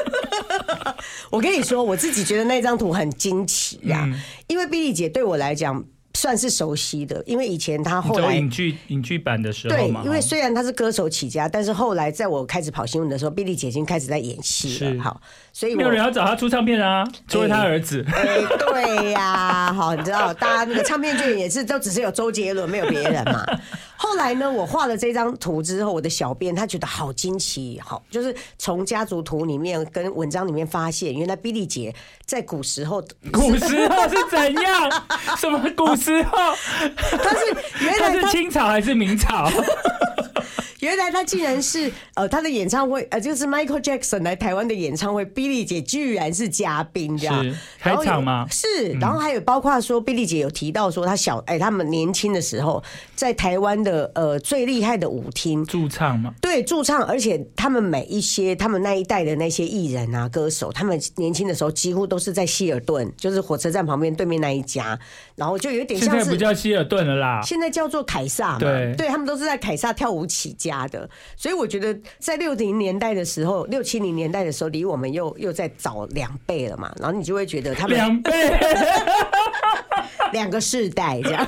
[1.30, 5.84] 我跟你说，我自己觉得那张图很惊奇呀，嗯、因为比利姐对我来讲。
[6.20, 15.02] 算是熟悉的，因为以前他后来影剧影剧版的时候，对，因为虽然他是歌手起家，但是后来在我开始跑新闻的时候，比利姐已经开始在演戏了。
[15.02, 15.18] 好，
[15.50, 18.04] 所以没有人要找他出唱片啊，作为他儿子。
[18.12, 23.42] 哎， 对呀，好，你知道，大家那个唱片剧也是都只是有周杰伦，没有别人嘛。
[24.02, 34.90] 后来呢，我画了这张图之后，我的小编他觉得好惊奇，好，就是从家族图里面跟文章里面发现，原来比利姐在古时候， 古时候是怎样？
[35.36, 36.38] 什么古时候？
[37.22, 39.50] 他是原来他是清朝还是明朝？
[40.80, 47.56] 原来他竟然是 呃，他的演唱会呃，就是 Michael Jackson 来台湾的演唱会，比利姐居然是嘉宾，这样。
[47.78, 48.46] 开场吗？
[48.50, 52.82] 是，然后还有包括说，比利姐有提到说，他小哎，他们年轻的时候
[53.14, 55.64] 在台湾的呃最厉害的舞厅。
[55.64, 64.98] 驻唱嘛，对，驻唱，而且他们每一些他们那一代的那些艺人啊歌手，他们年轻的时候几乎都是在希尔顿，就是火车站旁边对面那一家，
[65.40, 70.86] 然后就有点像是现在不叫希尔顿了啦，现在叫做凯撒嘛，对，对他们都是在凯撒跳舞起家。
[70.88, 78.30] 的，所以我觉得在六零年代的时候，六七零年代的时候，离我们又又在早两倍了嘛，然后你就会觉得他们两倍，
[80.32, 81.46] 两个世代这样。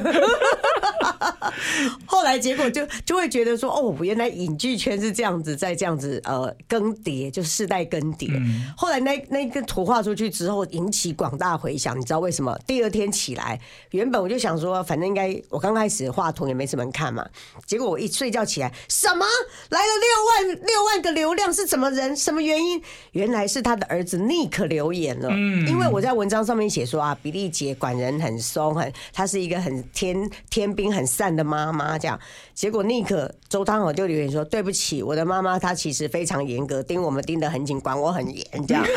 [2.07, 8.29] 后来结果就就会觉得说，哦，原来影剧圈是这样子，在这样子呃更迭，就世代更迭。
[8.35, 11.99] 嗯、后来那那个图画出去之后，引起广大回响。
[11.99, 12.59] 你知道为什么？
[12.67, 17.25] 第二天起来，原本我就想说，反正应该我刚开始画图也没什么人看嘛。
[17.67, 19.25] 结果我一睡觉起来，什么
[19.71, 22.17] 来了六万六万个流量是什么人？
[22.17, 22.83] 什么原因？
[23.13, 25.29] 原来是他的儿子 Nick 留言了。
[25.31, 31.07] 嗯，因为我在文章上面写说啊，比利姐管人很松，很他是一个很天天兵很。
[31.12, 32.18] 散的妈妈这样。
[32.55, 38.85] 结果尼克周汤豪就留言说：“对不起，我的妈妈她其实非常严格，盯我们盯得很紧，管我很严这样。”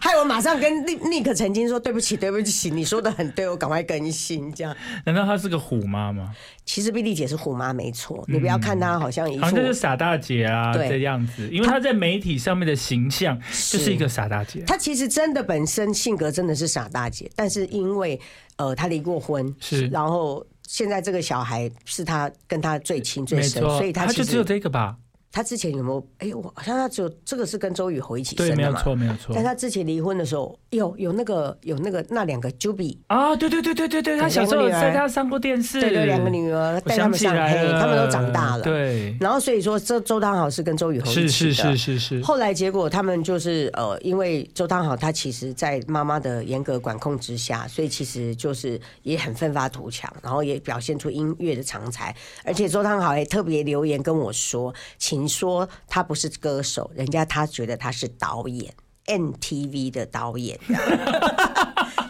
[0.00, 6.30] 害我马上跟尼尼克曾经说：“对不起，对不起，你说的很对，我赶快更新这样。”难道她是个虎妈吗？
[6.64, 13.38] 其实碧丽姐是虎妈没错，你不要看她好像一副好像就是傻大姐啊对这样子，因为她在媒体上面的形象
[13.70, 14.62] 就是一个傻大姐。
[14.66, 18.20] 她其实真的本身性格真的是傻大姐，但是因为
[18.66, 24.96] 呃他离过婚，是然后现在这个小孩是他跟他最亲最深，所以他其实她就只有这个吧。
[25.32, 25.98] 他之前有没有？
[26.18, 29.34] 哎、欸，我好像他只有这个是跟周雨侯一起生对，的没有错，没有错。
[29.34, 38.62] 但他之前离婚的时候，有有那个有那个那两个 Juby 啊，对对对对对对，他小时候在他上过电视，对对，两个女儿带他们上黑，他们都长大了。
[38.62, 42.22] 对，然后所以说，这周汤豪是跟周雨侯一起的，是是是是是。
[42.22, 52.14] 后来结果他们就是呃，因为周汤豪他其实在妈妈的严格管控之下，所以其实就是也很奋发图强，然后也表现出音乐的长才。
[52.44, 56.02] 而且周汤豪也特别留言跟我说，请说他。
[56.02, 58.74] 他不是歌手，人家他觉得他是导演
[59.06, 60.58] ，NTV 的导演。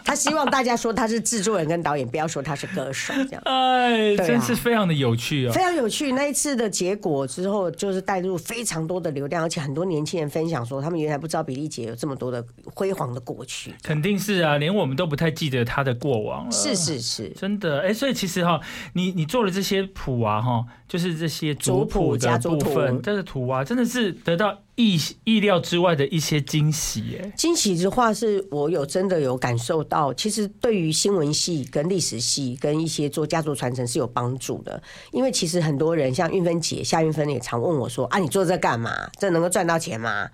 [0.05, 3.41] 他希望大家说他是制作人跟导演，不要说他是歌手，这样。
[3.45, 6.11] 哎，真是非常的有趣哦，非常有趣。
[6.11, 13.73] 那一次的结果之后，就是带入非常多的流量，而且很多年轻人分享说，他们原来不知道比利姐有这么多的辉煌的过去。
[13.81, 16.51] 肯定是啊，连我们都不太记得她的过往了。
[16.51, 17.81] 是是是，真的。
[17.81, 18.59] 哎，所以其实哈，
[18.93, 24.55] 你你做了这些谱啊，哈，就是这些族谱的部分，这个图啊，真的是得到。
[24.75, 27.31] 意意料之外的一些惊喜，耶！
[27.37, 34.81] 惊喜的话是我有真的有感受到，其实对于新闻系、跟历史系、跟一些做家族传承是有帮助的。
[35.11, 38.91] 因为其实很多人像韵芬姐、夏韵芬也常问我说：“啊，你做这干嘛？
[39.19, 40.27] 这能够赚到钱吗？”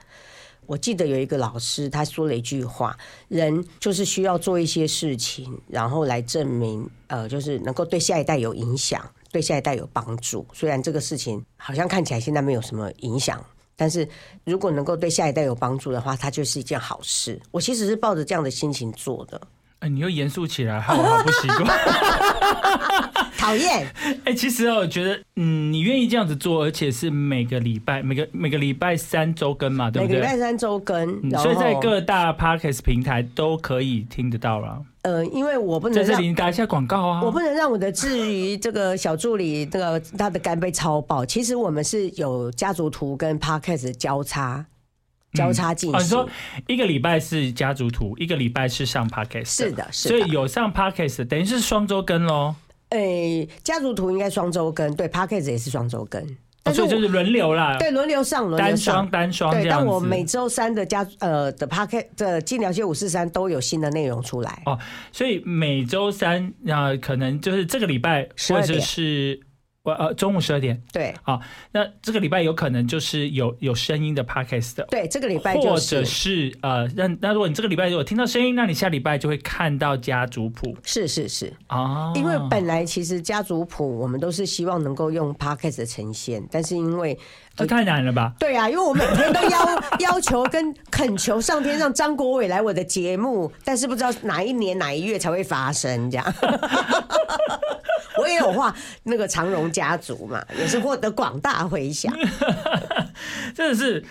[0.66, 10.46] 我记得有一个老师他说了一句话：“人就是需要做一些事情，然后来证明，呃，就是能够对下一代有影响，对下一代有帮助。
[10.54, 13.44] 虽然这个事情好像看起来现在没有什么影响。”
[13.76, 14.06] 但是
[14.44, 17.40] 如果能够对下一代有帮助的话，它就是一件好事。
[17.50, 19.42] 我其实是抱着这样的心情做的。
[19.80, 21.66] 哎，你又严肃起来，害我好不习惯。
[23.40, 23.88] 讨厌。
[24.26, 30.18] 哎，其实我觉得，嗯，你愿意这样子做，而且是每个礼拜、每个每个礼拜三周更嘛，对不对？
[30.18, 34.82] 每个礼拜三周更，嗯，所以在各大 Podcast 平台都可以听得到了。
[35.04, 41.26] 呃，因为我不能在这里打一下广告啊，我不能让我的至于这个小助理这个他的肝被超爆。
[41.26, 44.66] 其实我们是有家族图跟 Podcast 交叉。
[45.34, 46.30] 交叉进行，嗯哦、你说
[46.66, 52.56] 一个礼拜是家族图，一个礼拜是上 podcast，是的，是的，所以有上 podcast，等于是双周更喽。
[52.90, 56.22] 诶、欸，家族图应该双周更，对 p a c k a g e 也是双周更，
[56.66, 59.70] 哦，所以就是轮流啦，对，轮流上，轮流上单双单双对。
[59.70, 64.78] 但我每周三的家呃的 p a c k e t 的金聊些五四三都有新的内容出来哦，
[65.12, 69.40] 所以每周三啊，可能就是这个礼拜或者是。
[69.84, 71.40] 呃，中午十二点，对，好，
[71.72, 87.18] 那这个礼拜有可能就是有有声音的 podcast 的，对，这个礼拜、就是、或者是呃，那那如果你这个礼拜如果听到声音，那你下礼拜就会看到家族谱，是是是啊，因为本来其实家族谱我们都是希望能够用 podcast 的呈现，但是因为
[87.56, 88.34] 这太难了吧？
[88.38, 96.26] 对啊，因为我每天都要要求跟恳求上天让张国伟来我的节目，但是不知道哪一年哪一月才会发生这样。
[98.22, 102.14] 我也有画那个长荣家族嘛，也是获得广大回响。
[103.56, 104.04] 真的是，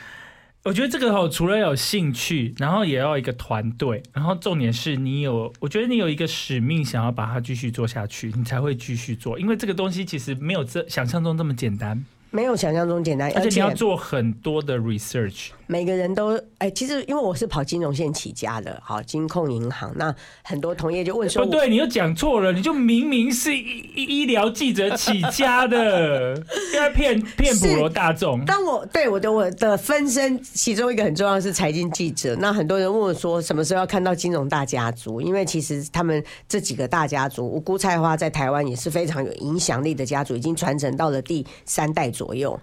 [0.65, 9.39] 我觉得这个哦，除了有兴趣，然后也要一个团队，然后重点是你有，我觉得你有一个使命，想要把它继续做下去，你才会继续做。
[9.39, 12.05] 因为这个东西其实没有这想象中这么简单。
[12.31, 15.51] 没有想象中简单，而且你要做很多的 research。
[15.71, 26.35] 每个人都哎，其实因为我是跑金融线起家的，好金控银行，那很多同业就问说，不对，你又讲错了，你就明明是医医疗记者起家的，
[26.73, 28.43] 应该骗骗普罗大众。
[28.47, 35.21] 当我对我的我的分身，其中一个很重要的是财经记者，那很多人问我说，什么时候要看到金融大家族？
[35.21, 42.59] 因为其实他们这几个大家族，我估菜花在台湾也是非常有影响力的家族，已经传承到了第三代左右。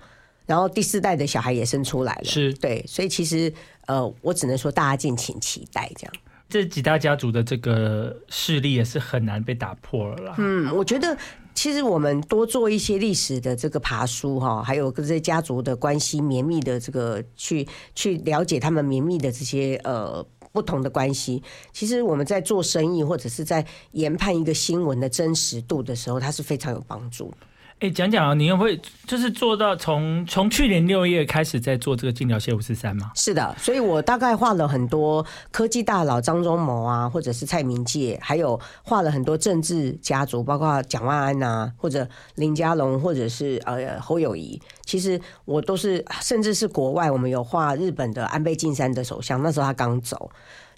[0.45, 3.51] 然后第四代的小孩也生出来了，是对，所以其实
[3.88, 6.13] 呃，我只能说大家敬请期待这样。
[6.47, 10.36] 这几大家族的这个势力也是很难被打破了啦。
[10.38, 11.17] 嗯，我觉得
[11.55, 21.41] 其实我们多做一些历史的这个爬书哈，还有跟这些家族的关系绵密的这个去去了解他们绵密的这些呃不同的关系。
[21.73, 27.37] 其实我们在做生意或者是在研判一个新闻的真实度的时候，它是非常有帮助的。
[27.80, 33.12] 哎，讲讲啊，你又会就是做到从从去年六月开始在做这个晋聊些五四三吗？
[33.15, 44.60] 是的，所以我大概画了很多科技大佬张忠谋啊，或者是蔡明介，还有画了很多政治家族，包括蒋万安啊，或者林佳龙，或者是呃侯友谊。
[44.86, 50.32] 其实我都是，甚至是国外，我们有画日本的安倍晋三的首相，那时候他刚走。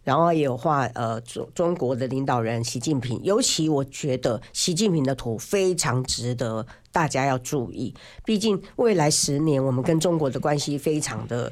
[0.07, 7.93] 然后也有画呃中中国的领导人习近平，尤其我觉得习近平的图非常值得大家要注意。
[8.23, 11.51] 毕竟未来十年我们跟中国的关系非常的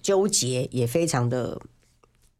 [0.00, 1.60] 纠结，也非常的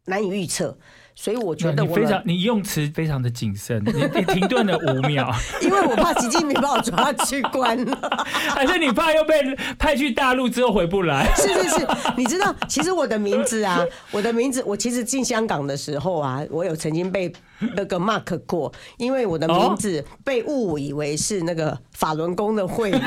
[0.05, 0.75] 难以预测。
[1.15, 5.31] 所以我觉得我非常，你用词非常的谨慎，你你停顿了五秒，
[5.61, 7.97] 因为我怕习近平把我抓去关了，
[8.55, 11.31] 还是你怕又被派去大陆之后回不来？
[11.35, 11.87] 是是是，
[12.17, 17.31] 你知道，其实我的名字啊，我的名字，我其实进香港的时候啊，我有曾经被
[17.75, 23.01] 那个 mark 过，因为我的名字被误以为是那个法轮功的会员，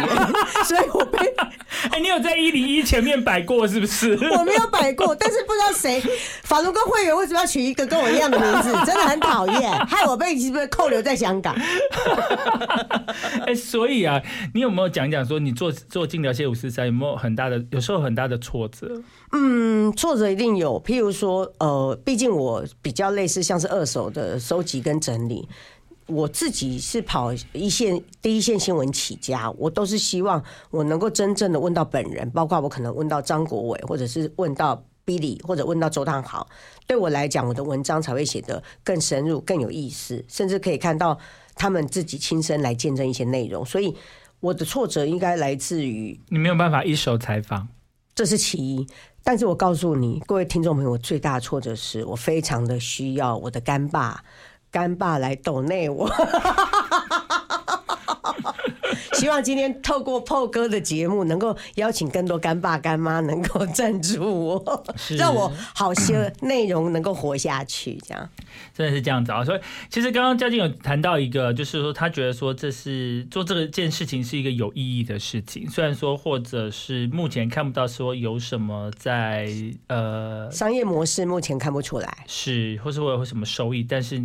[0.64, 1.34] 所以我被。
[1.90, 4.12] 哎，你有在一零一前面摆过是不是？
[4.14, 6.02] 我没有摆过，但是不知道谁
[6.42, 11.54] 法轮功会员为什么要取一个跟我一样的名字，真的很讨厌，害我被是不是扣留在香港？
[13.46, 14.20] 哎，所以啊，
[14.54, 19.02] 你有没有讲讲说你做做晋聊些五四三有没有很大的，有时候很大的挫折？
[19.32, 25.48] 嗯，挫折一定有，譬如说，呃，毕竟我比较类似像是二手的收集跟整理。
[26.06, 36.46] 我自己是跑一线第一线新闻起家，我都是希望我能够真正的问到本人，包括我可能问到张国伟，或者是问到 Billy，或者问到周汤豪。
[36.86, 41.18] 对我来讲，我的文章才会写得更深入、更有意思，甚至可以看到
[41.54, 43.64] 他们自己亲身来见证一些内容。
[43.64, 43.96] 所以
[44.40, 47.66] 我的挫折应该来自于你没有办法一手采访，
[48.14, 48.86] 这是其一。
[49.26, 54.22] 但是我告诉你，各位听众朋友，我最大的挫折是我非常的需要我的干爸。
[54.74, 56.10] 干爸来抖内我，
[59.14, 64.84] 希望今天透过 PO 哥的节目，能够邀请更多干爸干妈能够赞助我，
[65.16, 67.96] 让我好些内容能够活下去。
[68.04, 68.28] 这样
[68.74, 69.44] 真的是这样子啊！
[69.44, 79.48] 所以其实刚刚嘉靖有谈到一个，就是说他觉得说这是做这个件事情是一个有意义的事情，虽然说或者是目前看不到说有什么在
[79.86, 84.20] 呃商业模式目前看不出来，是或是会有什么收益，但是。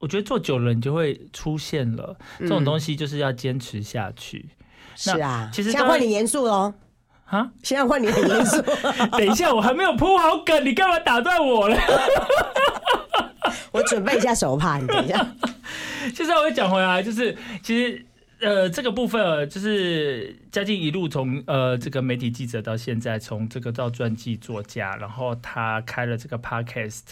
[0.00, 4.48] 我觉得做久了，你就会出现了这种东西，就是要坚持下去。
[4.48, 4.56] 嗯、
[4.96, 6.74] 是啊，其实现在换你严肃喽
[7.26, 7.48] 啊！
[7.62, 8.60] 现在换你很严肃。
[9.16, 11.78] 等一下，我还没有铺好梗，你干嘛打断我了？
[13.70, 15.24] 我准备一下手帕，你等一下。
[16.12, 18.04] 现在我会讲回来，就是其实。
[18.42, 27.02] 呃，这个部分就是嘉靖一路从呃这个媒体记者到现在，从这个到传记作家，然后他开了这个 podcast，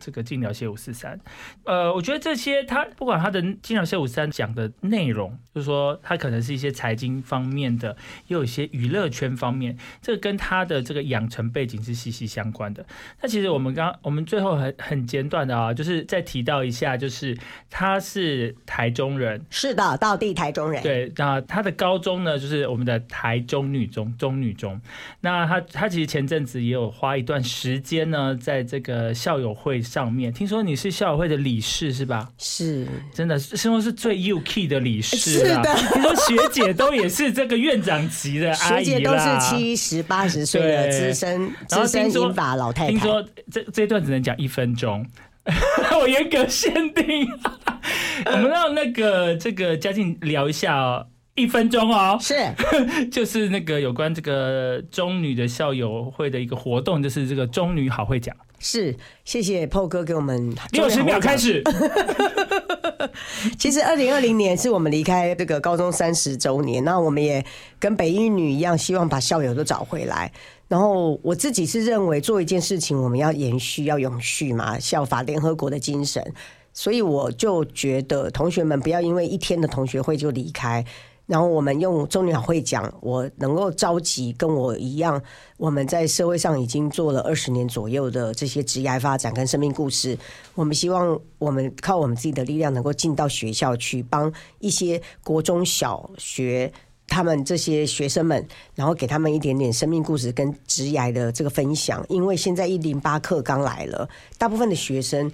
[0.00, 1.18] 这个晋聊些五四三。
[1.64, 7.96] 呃，我觉得这些他不管他的晋聊些五四三讲的内容，就是说他可能是一些财经方面的，
[8.28, 12.86] 也有一些娱乐圈方面，这个跟他的这个养成背景是息息相关的。
[13.20, 17.36] 那其实我们刚我们最后很很简短的啊，就是再提到一下，就是
[17.68, 20.80] 他是台中人，是的，道地台中人。
[20.80, 24.80] 对，那他的高中呢，就是我们的台中女中中女中。
[25.20, 30.32] 那她她其实前阵子也有花一段时间呢，在这个校友会上面。
[30.32, 32.28] 听说你是校友会的理事是吧？
[32.38, 35.16] 是，真的，听说是最 U K 的理事。
[35.16, 42.90] 是的，听说学姐都也是这个院长级的 阿姨，学姐都是七十八十岁的资深资深英法老太太。
[42.90, 45.06] 听说这这一段只能讲一分钟，
[46.00, 47.28] 我严格限定。
[48.26, 52.34] 我们让那个这个嘉靖聊一下哦，一分钟哦，是，
[53.10, 58.34] 就是那个有关这个中女的校友会的一个活动，就是这个中女好会奖。
[58.60, 61.62] 是，谢谢 PO 哥给我们六十秒开始。
[63.58, 67.44] 其实二零二零年是我们离开这个高中三十周年，那我们也
[67.78, 70.30] 跟北一女一样，希望把校友都找回来。
[70.68, 76.32] 然后我自己是认为做一件事情，我们要延续，要永续嘛，效法联合国的精神。
[76.72, 80.84] 所以我就觉得同学们不要因为一天的同学会就离开，
[81.26, 85.20] 然后我们用中女好会讲，我能够召集跟我一样，
[85.56, 90.18] 我们在社会上已经做了二十年左右的这些职业发展跟生命故事，
[90.54, 96.70] 我们希望我们靠我们自己的力量能够进到学校去，帮一些国中小学
[97.06, 104.06] 他们这些学生们，然后给他们一点点生命故事跟职业的这个分享，因为现在一零八课刚来了，
[104.36, 105.32] 大部分的学生。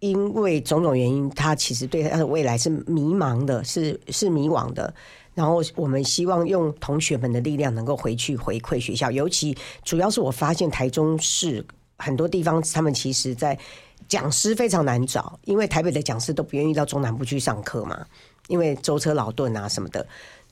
[0.00, 4.92] 因为种种原因，他其实对他的未来是迷茫的，是是迷惘的。
[5.36, 9.10] 然后我们希望用同学们的力量，能够回去回馈学校。
[9.10, 11.62] 尤其主要是我发现台中市
[11.98, 13.58] 很多地方，他们其实在
[14.08, 18.06] 讲师非常难找，因为台北的讲师都不愿意到中南部去上课嘛，
[18.48, 20.06] 因为舟车劳顿啊什么的。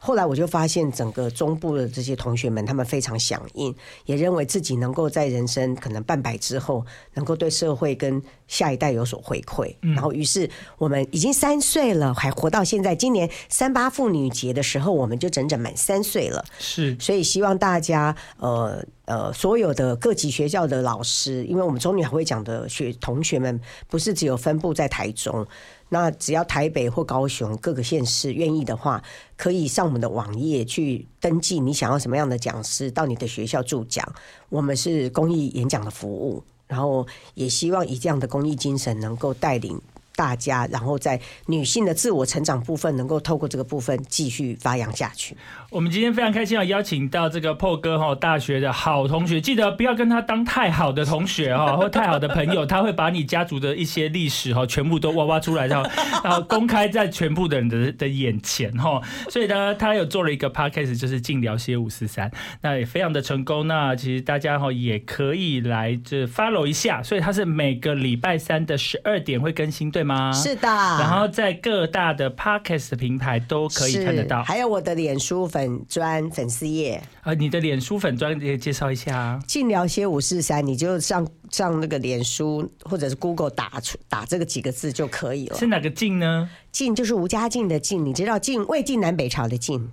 [0.04, 3.74] 后来我就发现，整个中部的这些同学们，他们非常响应，
[4.04, 6.84] 也认为自己能够在人生可能半百之后，
[7.14, 9.74] 能够对社会跟下一代有所回馈。
[9.80, 12.94] 然后，于是我们已经三岁了，还活到现在。
[12.94, 16.44] 今年三八妇女节的时候，我们就整整满三岁了。
[16.58, 25.46] 是，所以希望大家，呃呃，所有的各级学校的老师，因为我们中女还会讲的学同学们，不是只有分布在台中。
[25.90, 29.02] 那只要台北或高雄各个县市愿意的话，
[29.36, 34.10] 可以上我们的网页去登记，你想要什么样的讲师到你的学校助讲。
[34.48, 39.80] 我们是公益演讲的服务，然后也希望以这样的公益精神能够带领。
[40.14, 45.36] 大家，然后在女性的自我成长部分，能够透过这个部分继续发扬下去。
[45.70, 55.90] 我们今天非常开心啊邀请到这个 Paul 哥哈，大学的好同学，记得不要跟他当太好的同学哈， 或太好的朋友，他会把你家族的一些历史哈，全部都挖挖出来，然后
[56.22, 59.02] 然后公开在全部的人的的眼前哈。
[59.28, 63.66] 所以呢，他有做了一个 podcast，就是静聊些五四三，那也非常的成功。
[63.66, 67.02] 那其实大家哈也可以来这 follow 一下。
[67.02, 70.32] 所以他是每个礼拜三的十二点会更新，对吗？
[70.32, 79.40] 是的，然后在各大的 podcast 平台都可以看得到，还有我的脸书粉专粉丝页啊，你的脸书粉专也介绍一下啊。
[79.46, 85.58] 晋聊些五四三，你就上上那个脸书或者是 Google 打出打这个几个字就可以了。
[85.58, 86.48] 是哪个进呢？
[86.70, 89.88] 进就是吴家进的进，你知道晋魏晋南北朝的晋。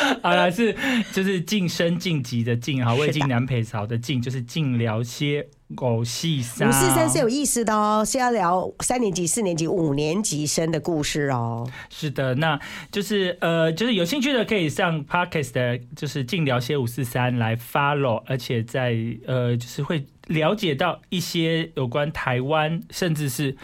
[0.22, 0.74] 好了，是
[1.12, 5.46] 就是晋升晋级的晋哈，魏晋南北朝的晋就是晋聊些。
[5.80, 11.64] 五四三，五四三是有意思的哦，是要聊三年级、四年级、五年级生的故事哦。
[11.88, 12.58] 是的，那
[12.90, 18.96] 就是呃，就是有兴趣的可以上 parkest 的，就是晋聊些五四三来 follow，而且在
[19.28, 23.56] 呃，就是会了解到一些有关台湾，甚至是。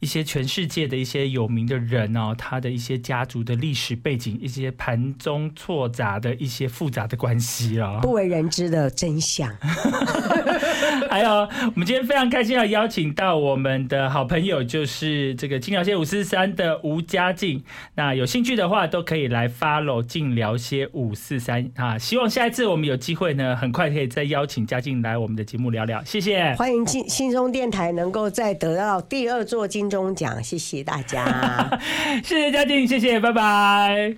[0.00, 9.50] 一些全世界的一些有名的人哦，他的一些家族的历史背景，一些盘中错杂的一些复杂的关系啊，不为人知的真相。
[11.10, 17.62] 还有，我们今天非常开心要邀请到我们的好朋友，就是这个晋聊些五四三的吴家静。
[17.94, 21.96] 那有兴趣的话，都可以来 follow 静聊些五四三啊。
[21.98, 26.04] 希望下一次我们有机会呢，很快可以再邀请家静来我们的节目聊聊。
[26.04, 31.78] 谢谢，欢迎新新中电台能够再得到第二座金钟奖，谢谢大家，
[32.24, 34.16] 谢谢嘉靖，谢谢，拜拜。